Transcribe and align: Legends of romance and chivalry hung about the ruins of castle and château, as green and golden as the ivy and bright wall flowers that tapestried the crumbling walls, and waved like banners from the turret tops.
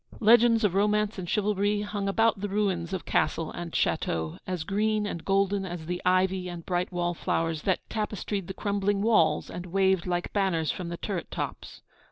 Legends 0.19 0.63
of 0.63 0.73
romance 0.73 1.19
and 1.19 1.29
chivalry 1.29 1.81
hung 1.83 2.07
about 2.07 2.41
the 2.41 2.49
ruins 2.49 2.91
of 2.91 3.05
castle 3.05 3.51
and 3.51 3.71
château, 3.71 4.39
as 4.47 4.63
green 4.63 5.05
and 5.05 5.23
golden 5.23 5.63
as 5.63 5.85
the 5.85 6.01
ivy 6.03 6.49
and 6.49 6.65
bright 6.65 6.91
wall 6.91 7.13
flowers 7.13 7.61
that 7.61 7.87
tapestried 7.87 8.47
the 8.47 8.53
crumbling 8.55 9.03
walls, 9.03 9.47
and 9.47 9.67
waved 9.67 10.07
like 10.07 10.33
banners 10.33 10.71
from 10.71 10.89
the 10.89 10.97
turret 10.97 11.29
tops. 11.29 11.83